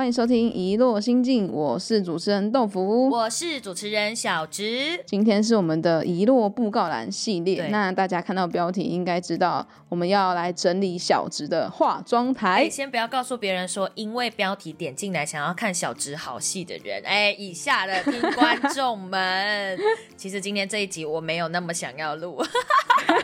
[0.00, 4.98] 欢迎收听《一落心境》，我是主持人豆腐，我是主持人小直。
[5.04, 12.70] 今天是我们的遗落布告栏系列，那大家看到标题应该知道，我们要来整理小直的化妆台哎，。
[12.70, 19.78] 先不要告诉别人说，因为标题点进来想要看小直好戏的人，哎，以下的听观众们，
[20.16, 22.42] 其实今天这一集我没有那么想要录，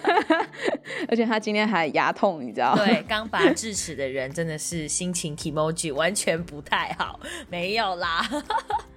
[1.08, 2.76] 而且他今天还牙痛，你知道？
[2.76, 8.28] 对，刚拔智齿的人真的是心情 emoji 完全不太好，没有啦。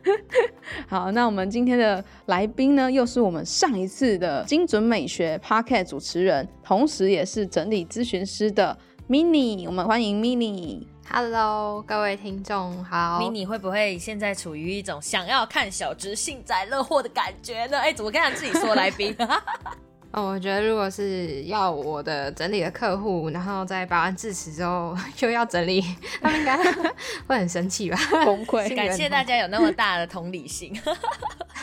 [0.89, 8.77] 好，那我们今天的来宾呢，又是我们上一次的精准美学 Podcast 主持人，同时也是整理咨询师的
[9.07, 9.65] Mini。
[9.65, 10.85] 我们欢迎 Mini。
[11.11, 13.19] Hello，各位听众好。
[13.19, 17.79] mini 会不会现在处于一种想要看小直幸灾乐祸的感觉呢？
[17.79, 19.15] 哎，怎么跟他自己说来宾？
[20.11, 25.83] 哦，我觉得如果是要我的整理的客户，然后在拔完智齿之后 又要整理，
[26.19, 26.57] 他们应该
[27.27, 27.97] 会很生气吧？
[28.25, 30.73] 崩溃感谢大家有那么大的同理心。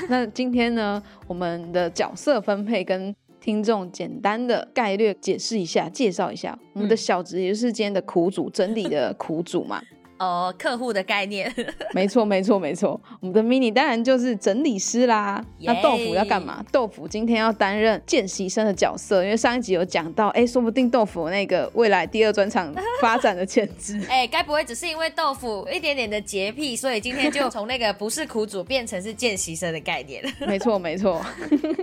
[0.09, 9.83] 那今天呢，我们的角色分配跟听众简单的概略解释一下，介绍一下我们的小职，也就是今天的苦主，整理的苦主嘛。
[10.19, 11.53] 哦，客户的概念，
[11.93, 13.01] 没错，没错，没错。
[13.21, 15.45] 我们的 mini 当然就是整理师啦。
[15.61, 16.65] 那豆腐要干嘛？
[16.73, 24.01] 豆腐今天要担任见习生的角色，因为上一集有讲到，哎，说不定豆腐那个未来第二专场发展的潜质。
[24.09, 30.25] 哎，该不会只是因为豆腐一点点的洁癖，所以今天就从那个不是苦主变成是见习生的概念？
[30.47, 31.21] 没错，没错。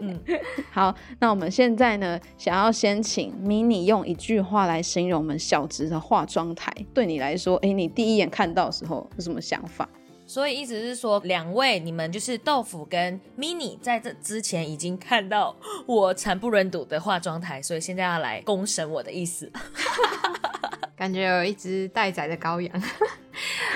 [0.01, 0.19] 嗯
[0.71, 6.73] 好，那我们现在呢，想要先请 mini 用一句话来形容我们小直的化妆台。
[6.93, 9.87] 对你来说，哎，你第一眼看到的时候有什么想法？
[10.25, 15.53] 所以意思是说，两位你们就是豆腐跟 mini 在这之前已经看到
[15.85, 19.51] 我惨不忍睹的化妆台，所以现在要来公审我的意思。
[20.95, 22.71] 感觉有一只待宰的羔羊。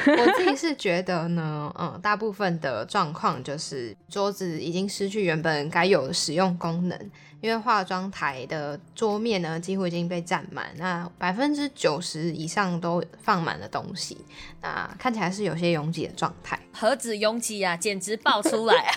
[0.07, 6.97] 我自己是觉得呢，嗯，大部分的状况就是桌子已经失去原本该有的使用功能，
[7.39, 14.17] 因为化妆台的桌面呢几乎已经被占满，那百分之九十以上都放满了东西，
[14.61, 16.59] 那看起来是有些拥挤的状态。
[16.73, 18.92] 何止拥挤啊，简直爆出来！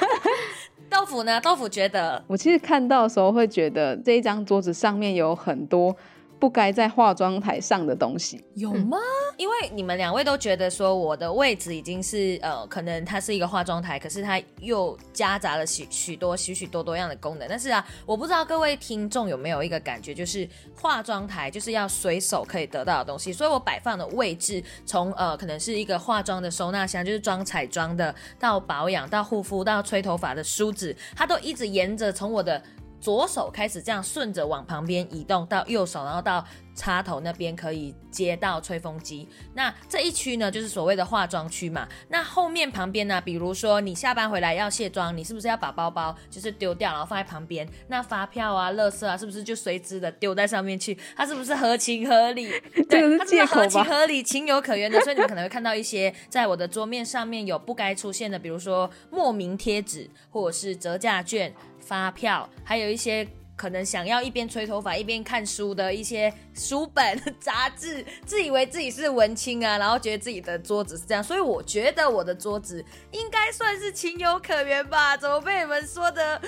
[0.88, 1.40] 豆腐呢？
[1.40, 5.96] 豆腐觉得我其实看到的时候会觉得这一张桌子上面有很多
[6.38, 8.42] 不该在化妆台上的东西。
[8.54, 8.98] 有吗？
[9.40, 17.48] 因为你们两位都觉得说我的位置已经是呃，可能它是一个化妆台，可是它又夹杂了许许多许许多多样的功能。
[17.48, 20.46] 但是啊，我不知道各位听众有没有一个感觉，就是
[20.76, 32.62] 化妆台就是要随手可以得到的东西，所以我摆放的位置从呃可能是一个化妆的收纳箱，就是装彩妆的，到保养，到护肤，到吹头发的梳子，它都一直沿着从我的。
[33.00, 36.44] 左手开始这样顺着往旁边移动到右手，然后到
[36.74, 39.28] 插头那边可以接到吹风机。
[39.54, 41.88] 那这一区呢，就是所谓的化妆区嘛。
[42.08, 47.68] 那后面旁边呢，比如说你下班回来要卸妆，你是不是要把包包就是丢掉，然后放在旁边？
[47.88, 50.96] 那发票啊、垃圾啊，是不是就随之的丢在上面去？
[51.16, 52.50] 它是不是合情合理？
[52.88, 55.00] 对它是不是合情合理、情有可原的。
[55.00, 63.26] 所以你们可能会看到一些在我的桌面上面有不该出现的，比如说莫名贴纸，或者是折价券、发票，还有一些。
[63.56, 75.14] 可能想要一边吹头发一边看书的一些书本、杂志，自以为自己是文青啊，然后觉得自己的桌子是这样，所以我觉得我的桌子应该算是情有可原吧？
[75.20, 76.40] 怎么被你们说的？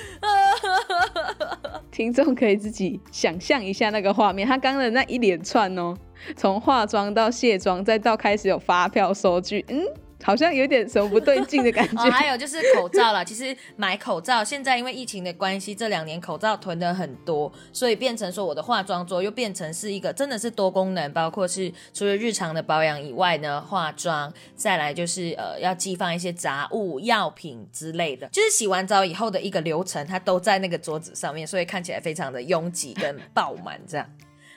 [1.90, 5.94] 听众可以自己想象一下那个画面，他刚刚的那一连串哦，
[6.34, 9.84] 从化妆到卸妆，再到开始有发票收据，嗯，
[10.22, 12.10] 好像有点什么不对劲的感觉。
[12.10, 13.22] 还有就是口罩啦。
[13.32, 34.08] 其实买口罩，现在因为疫情的关系，这两年口罩囤的很多，所以变成说我的化妆桌又变成是一个真的是多功能，包括是除了日常的保养以外呢，化妆，再来就是呃要寄放一些杂物、药品之类的，就是洗完澡以后的一个流程，它都在那个桌子上面，所以看起来非常的拥挤跟爆满这样。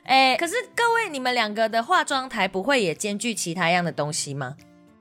[0.04, 4.56] 哎，可是各位，你们两个的化妆台不会也兼具其他样的东西吗？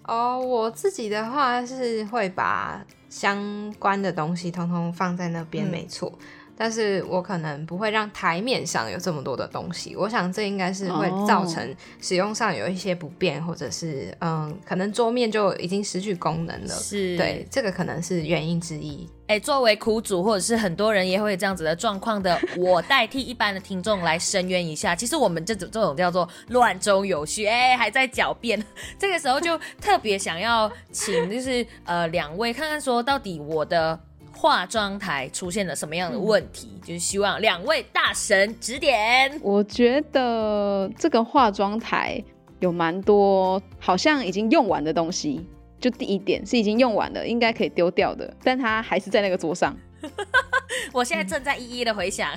[0.07, 6.13] 哦，我自己的话是会把相关的东西通通放在那边，嗯没错。
[6.57, 16.69] 但是我可能不会让台面上有这么多的东西，我想这应该是会造成使用上有一些不便，或者是嗯，可能桌面就已经失去功能了。
[16.69, 19.09] 是对，这个可能是原因之一。
[19.27, 24.95] 哎，作为苦主或者是很多人也会有这样子的状况的，我代替一般的听众来声援一下。
[24.95, 28.63] 其实我们这种这种叫做乱中有序，哎，还在狡辩。
[28.99, 33.99] 这个时候就特别想要请，就是呃两位看看说到底我的
[34.35, 39.41] 化妆台出现了什么样的问题，就是希望两位大神指点。
[39.43, 42.23] 我觉得这个化妆台
[42.61, 45.47] 有蛮多好像已经用完的东西。
[45.81, 49.77] 就第一点是已经用完了，应该可以丢掉的，但它还是在那个桌上。
[50.95, 52.31] 我现在正在一一的回想。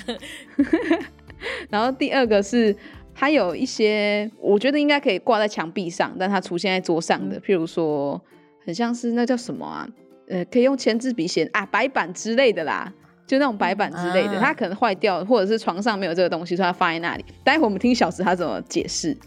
[1.69, 2.75] 然后第二个是，
[3.15, 8.21] 它有一些我觉得应该可以挂在墙壁上，但它出现在桌上的，譬如说，
[8.65, 9.87] 很像是那叫什么啊？
[10.29, 12.91] 呃，可以用签字笔写啊，白板之类的啦，
[13.25, 17.25] 就那种白板之类的，它可能坏掉，或者是床上没有这个东西，所以它放在那里。
[17.43, 19.17] 待会我们听小池他怎么解释。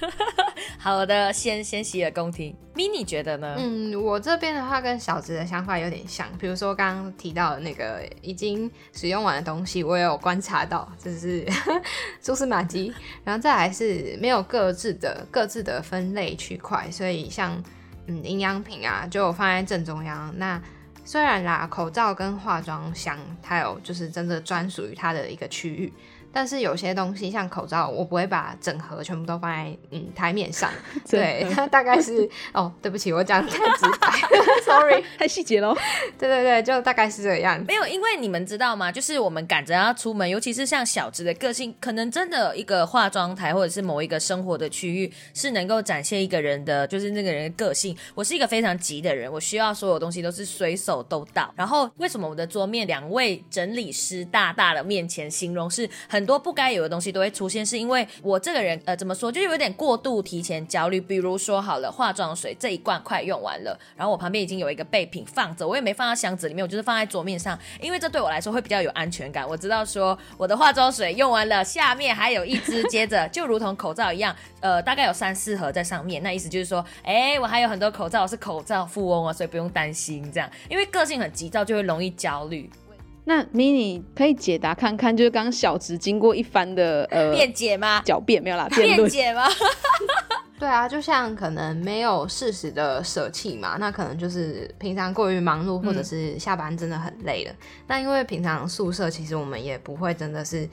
[0.78, 2.56] 好的，先先洗耳恭听。
[2.74, 3.54] mini 觉得呢？
[3.58, 11.44] 嗯，我这边的话跟小直的想法有点像，比如说刚刚提到的那个已经使用完的东西，我也有观察到，就是
[12.22, 12.90] 蛛丝马迹。
[13.24, 17.62] 然后再来是没有各自的各自的分类区块，所以像
[18.10, 20.32] 嗯营养品啊，就放在正中央。
[20.36, 20.60] 那
[21.04, 25.92] 虽然啦，口罩跟化妆箱它有就是真的专属于它的一个区域。
[26.32, 30.70] 但是有些东西像口罩，我不会把整盒全部都放在嗯台面上。
[31.10, 34.08] 对，大概是哦，对不起，我讲太直白
[34.70, 35.74] ，sorry， 太细节喽。
[36.16, 37.64] 对对对，就大概是这个样子。
[37.66, 38.92] 没有，因为你们知道吗？
[38.92, 47.96] 就是我们赶着要出门，尤其是像小直的个性，可能真的一个化妆台或者是某一个生活的区域，是能够展现一个人的，就是那个人的个性。
[48.14, 51.52] 我是一个非常急的人，我需要所有东西都是随手都到。
[51.56, 56.20] 然后为什么我的桌面两位整理师大大的面前形容是很。
[56.20, 61.00] 很多不该有的东西都会出现，是因为我这个人呃怎么说，就有点过度提前焦虑。
[61.00, 69.48] 比如说好了，化妆水这一罐快用完了，然后我旁边已经有一个备品放着，我也没放到箱子里面，我就是放在桌面上，因为这对我来说会比较有安全感。
[69.48, 76.22] 我知道说我的化妆水用完了，下面还有一支，接着就如同口罩一样， 呃，大概有三四盒在上面。
[76.22, 80.48] 那意思就是说，哎，我还有很多口罩，我是口罩富翁啊，所以不用担心这样。
[80.68, 82.70] 因为个性很急躁，就会容易焦虑。
[83.24, 88.02] 那 mini 可以解答看看，就是刚刚小直经过一番的呃辩解吗？
[88.04, 89.46] 狡辩没有啦，辩解吗？
[90.60, 97.54] 对啊，就像可能没有适时的舍弃嘛，那可能就是平常过于忙碌，或者是下班真的很累了。
[97.88, 100.68] 那因为平常宿舍其实我们也不会真的是。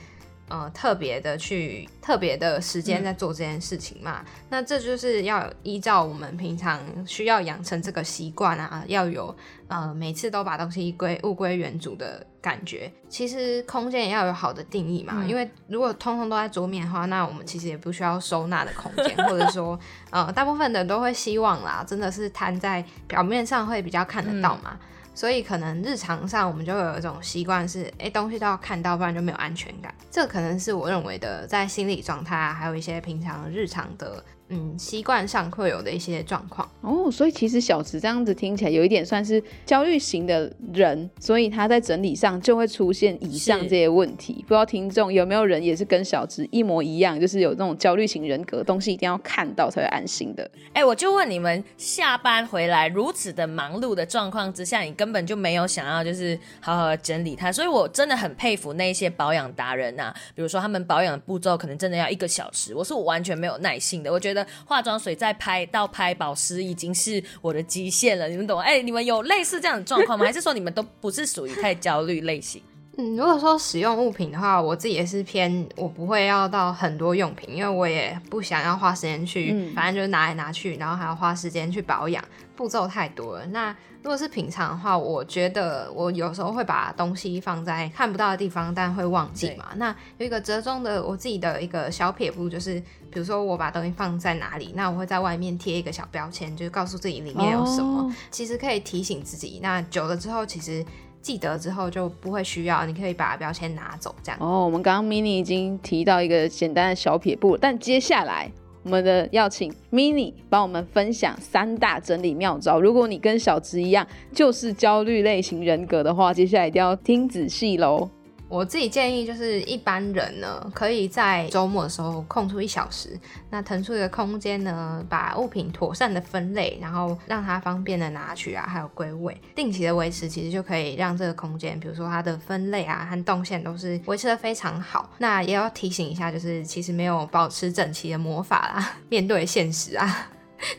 [0.48, 4.24] 呃，特别的去特别的时间在做这件事情嘛？
[4.48, 9.34] 那这就是要依照我们平常需要养成这个习惯啊，要有
[9.68, 12.90] 呃每次都把东西归物归原主的感觉。
[13.08, 19.78] 其实空间也要有好的定义嘛，因为如果通通都在桌面的话，那我们其实也不需要收纳的空间，或者说
[20.10, 24.78] 呃大部分的人都会希望啦，真的是摊在表面上会比较看得到嘛。
[25.18, 29.92] 所以可能日常上我们就有一种习惯是，哎，东西都要看到，不然就没有安全感。
[30.12, 34.22] 这可能是我认为的，在心理状态啊，还有一些平常日常的。
[34.50, 44.42] 嗯，习惯上会有的一些状况哦，所以其实小池这样子听起来有一点算是焦虑型的人，所以他在整理上就会出现以上这些问题。
[44.42, 50.50] 不知道听众有没有人也是跟小池一模一样，就是有那种焦虑型人格，东西一定要看到才会安心的。
[50.72, 60.10] 哎，我就问你们，下班回来如此的忙碌的状况之下，你根本就没有想要就是好好的整理它，所以我真的很佩服那些保养达人呐。
[60.34, 64.37] 比如说他们保养的步骤可能真的要一个小时，我是我完全没有耐性的，我觉得。
[64.64, 68.60] 化妆水再拍到拍保湿已经是我的极限了，你们懂？
[68.60, 70.24] 哎，你们有类似这样的状况吗？
[70.26, 72.62] 还是说你们都不是属于太焦虑类型？
[73.00, 82.24] 嗯，如果说使用物品的话，我自己也是偏我不会要到很多用品，因为我也不想要花时间去，反正就是拿来拿去，然后还要花时间去保养，
[82.56, 83.46] 步骤太多了。
[83.46, 83.74] 那
[84.08, 89.66] 如果是平常的话，我觉得我有时候会把东西放在看不到的地方，但会忘记嘛。
[89.76, 99.60] 那有一个折中的我自己的一个小撇步，就是比如说我把东西放在哪里，那我会在外面贴一个小标签，就是告诉自己里面有什么，其实可以提醒自己。
[99.62, 100.82] 那久了之后，其实。
[101.20, 104.40] 记得之后就不会需要，你可以把标签拿走，这样。
[104.40, 108.50] 哦，我们刚刚 mini 已经提到一个简单的小撇步，但接下来
[108.88, 112.80] 我们的要请 mini 帮我们分享三大整理妙招。
[112.80, 118.08] 如果你跟小植一样就是焦虑类型人格的话，接下来一定要听仔细喽。
[118.48, 123.10] 我自己建议就是一般人呢，可以在周末的时候空出一小时，
[123.50, 135.10] 那腾出一个空间呢，把物品妥善的分类，然后让它方便的拿取啊，还有归位，定期的维持，其实就可以让这个空间，比如说它的分类啊和动线都是维持的非常好。
[135.18, 140.30] 那也要提醒一下，就是其实没有保持整齐的魔法啦，面对现实啊，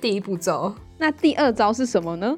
[0.01, 0.73] 第一步骤。
[0.97, 2.35] 那第二招是什么呢？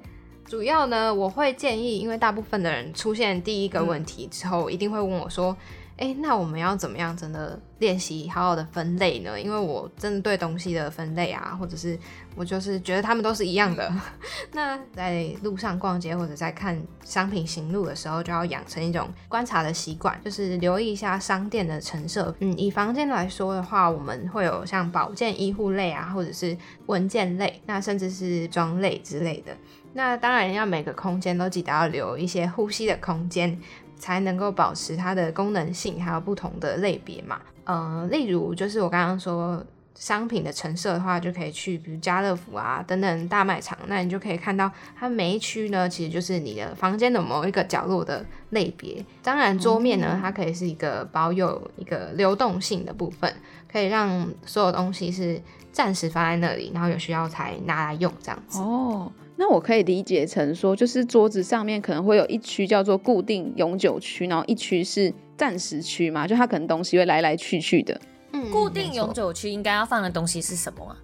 [0.52, 5.56] 主要呢，我会建议，因为大部分的人出现第一个问题之后，一定会问我说
[5.96, 9.40] ：“哎，那我们要怎么样真的练习好好的分类呢？
[9.40, 11.98] 因为我真的对东西的分类啊，或者是
[12.36, 13.90] 我就是觉得他们都是一样的。
[14.52, 22.36] 那在路上逛街或者在看商品行路的时候，就要养成一种观察的习惯，就是留意一下商店的陈设。
[22.40, 29.56] 嗯，以房间来说的话，我们会有像保健医护类啊，或者是文件类，那甚至是装类之类的。
[29.94, 33.60] 那当然要每个空间都记得要留一些呼吸的空间。
[34.02, 37.40] 才能够保持它的功能性，还有不同的类别嘛。
[37.66, 49.06] 嗯，例如就是我刚刚说商品的陈设的话，就可以去比如家乐福啊等等大卖场，那你就可以看到它每一区呢，其实就是你的房间的某一个角落的类别。
[49.22, 53.32] 当然桌面呢，它可以是一个保有一个流动性的部分，
[53.72, 55.40] 可以让所有东西是
[55.72, 58.60] 暂时放在那里，然后有需要才拿来用这样子。
[58.62, 59.12] 哦。
[59.42, 68.00] 那我可以理解成说，就是桌子上面可能会有一区叫做固定永久区，然后一区是暂时区嘛，就它可能东西会来来去去的。
[68.34, 70.96] 嗯，固定永久区应该要放的东西是什么啊？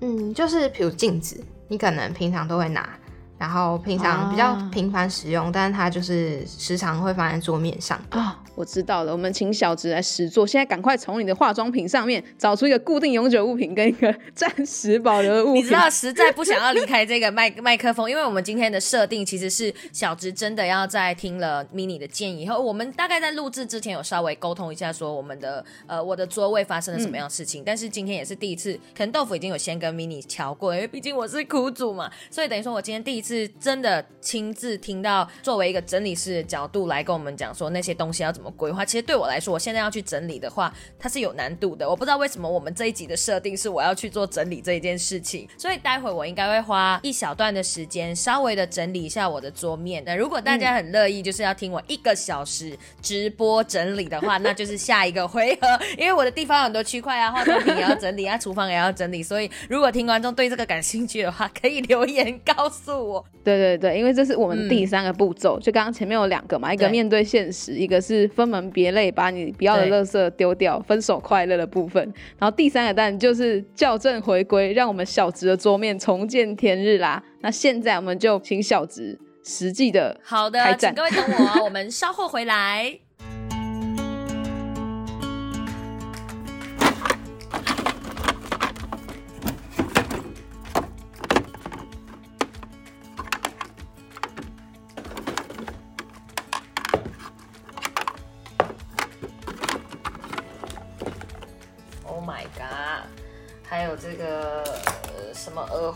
[0.00, 2.88] 嗯，就是比如镜子，你可能平常都会拿。
[3.36, 8.42] 然后平常比较频繁使用，但是它就是时常会放在桌面上啊。
[8.54, 10.46] 我知道了，我们请小直来实做。
[10.46, 15.62] 现在赶快从你的化妆品上面找出一个固定永久物品跟一个暂时保留的物品。
[15.64, 27.62] 你知道，实在不想要离开这个麦 麦克风，因为我们今天的设定其实是小直真的要在听了 mini 的建议以后，我们大概在录制之前有稍微沟通一下，说我们的呃我的座位发生了什么样的事情。
[27.64, 33.48] 但是今天也是第一次，可能豆腐已经有先跟 mini 调过，因为毕竟我是苦主嘛，所以等于说我今天第一次。
[33.60, 38.84] 真的亲自听到，作为一个整理师的角度来跟我们讲说那些东西要怎么规划。
[38.84, 41.88] 其实对我来说，我现在要去整理的话，它是有难度的。
[41.88, 50.02] 我不知道为什么我们这一集的设定是我要去做整理这一件事情，所以待会我应该会花一小段的时间，稍微的整理一下我的桌面。
[50.06, 55.68] 那如果大家很乐意，就是要听我一个小时直播整理的话，那就是下一个回合。
[55.98, 63.24] 因为我的地方很多区块啊，化妆品也要整理啊，厨房也要整理，所以如果听观众对这个感兴趣的话，可以留言告诉我。
[63.42, 72.02] 对对对，因为这是我们第三个步骤，就刚刚前面有两个嘛，一个面对现实，一个是分门别类，把你不要的垃圾丢掉，分手快乐的部分。
[72.38, 77.22] 然后第三个蛋就是校正回归，让我们小直的桌面重见天日啦。
[77.40, 83.03] 那现在我们就请小直实际的好的，请各位等我，我们稍后回来。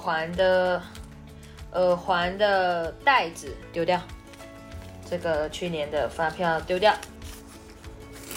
[0.09, 0.83] 环的
[1.73, 4.01] 耳环的袋子丢掉，
[5.05, 6.97] 这个去年的发票丢掉，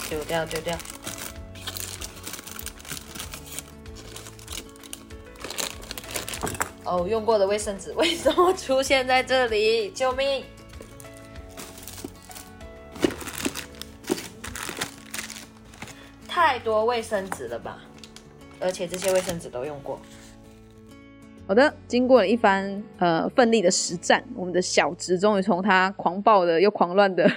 [0.06, 0.76] 丢掉丢掉。
[6.84, 9.90] 哦，用过的卫生纸 为什么出现在这里？
[9.92, 10.44] 救命！
[16.28, 17.78] 太多卫生纸了吧？
[18.60, 19.98] 而且这些卫生纸都用过。
[21.52, 27.30] 好的，经过了一番呃奋力的实战，我们的小直终于从他狂暴的又狂乱的。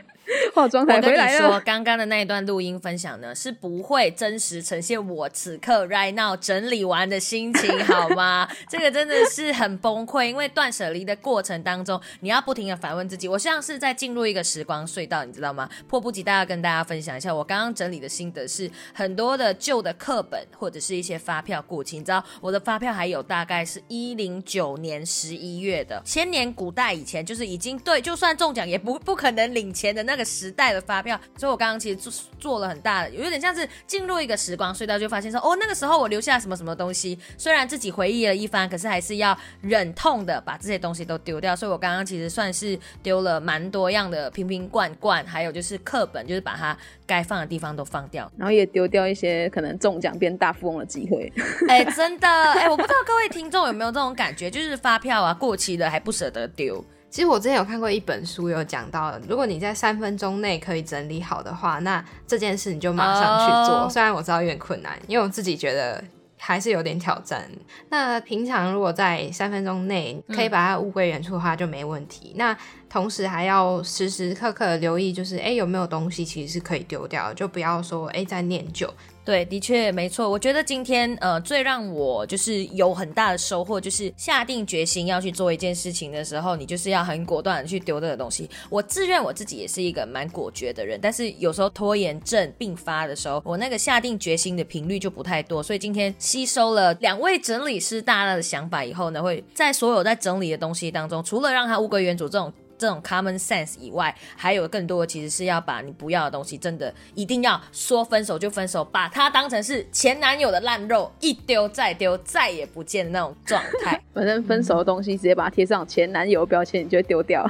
[0.55, 1.37] 化妆台回来了。
[1.37, 8.47] 我跟你说，刚刚的那一段录音分享呢，是不会真实呈现我此刻 right now 整理完的心情，好吗？
[8.69, 13.27] 这个真的是很崩溃，因为断舍离的过程当中，你要不停的反问自己。
[13.27, 15.69] 我像是在进入一个时光隧道，你知道吗？
[15.89, 21.97] 迫不及待要跟大家分享一下我刚刚整理的心得，是很多的旧的课本或者是一些发票过期。
[21.97, 30.44] 你知道我的发票还有大概是一零九年十一月的，千年古代以前就是已经对，就算中奖也不不可能领钱的那个时。
[30.51, 41.55] 代的发票，所以我刚刚其实做做了很大的，有点像是进入一个时光隧道，就发现说，哦，那个时候我留下什么什么东西，虽然自己回忆了一番，可是还是要忍痛的把这些东西都丢掉。
[41.55, 51.31] 所以我刚刚其实算是丢了蛮多样的瓶瓶罐罐，还有就是课本，就是把它该放的地方都放掉，然后也丢掉一些可能中奖变大富翁的机会。
[51.67, 56.83] 哎，真的，哎，我不知道各位听众有没有这种感觉，就是发票啊过期了还不舍得丢。
[57.15, 63.89] 其实我之前有看过一本书，有讲到，如果你在三分钟内可以整理好的话，那这件事你就马上去做。
[63.89, 66.03] 虽然我知道有点困难，因为我自己觉得
[66.37, 67.49] 还是有点挑战。
[67.87, 72.33] 那平常如果在三分钟内可以把它物归原处的话，就没问题。
[72.35, 72.53] 那
[72.89, 78.91] 同时还要时时刻刻留意，就是哎有没有东西其实是可以丢掉，就不要说哎在念旧。
[79.25, 80.29] 对，的确没错。
[80.29, 88.47] 我觉得今天呃，最让我就是有很大的收获，就是下定决心要去做一件事情的时候，你就是要很果断的去丢这个东西。
[88.69, 95.63] 我自认我自己也是一个蛮果决的人，但是有时候拖延症并发的时候，我那个下定决心的频率就不太多。
[95.63, 102.53] 所以今天吸收了两位整理师大大的想法以后呢，会在所有在整理的东西当中，除了让它物归原主这种。
[102.77, 114.01] 这种 common sense 以外，还有更多的其实是要把你不要的东西，真的一定要说分手就分手，把它当成是前男友的烂肉，一丢再丢，再也不见的那种状态。
[114.13, 117.43] 反正分手的东西直接把它贴上前男友标签，你就会丢掉。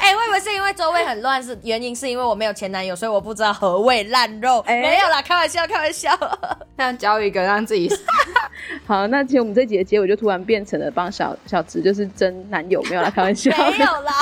[0.00, 4.62] 哎，我以为是因为周围很乱，是原因是因为我没有前男友，所以我不知道何谓烂肉。
[4.66, 6.10] 没有啦，开玩笑，开玩笑。
[6.76, 7.88] 那教一个让自己
[8.92, 13.50] 好，那其实我们这集的结尾就突然变成了帮小小直就是真男友，没有啦，开玩笑。
[13.72, 14.12] 没有啦。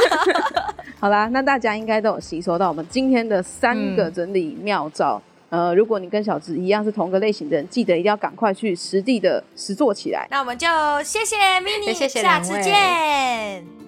[1.00, 5.20] 好啦，那大家应该都有吸收到我们今天的三个整理妙招。
[5.48, 10.28] 呃，如果你跟小直一样是同个类型的人，记得一定要赶快去实地的实做起来。
[10.30, 10.68] 那我们就
[11.02, 13.79] 谢谢 mini，谢谢下次见。